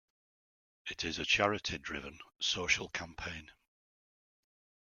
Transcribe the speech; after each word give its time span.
It 0.89 1.03
is 1.03 1.19
a 1.19 1.25
charity-driven 1.25 2.17
social 2.39 2.89
campaign. 2.89 3.51